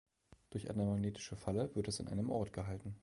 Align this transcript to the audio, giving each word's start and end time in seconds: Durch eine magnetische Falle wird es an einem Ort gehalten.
Durch 0.49 0.67
eine 0.71 0.83
magnetische 0.83 1.35
Falle 1.35 1.69
wird 1.75 1.87
es 1.87 1.99
an 2.01 2.07
einem 2.07 2.31
Ort 2.31 2.51
gehalten. 2.53 2.95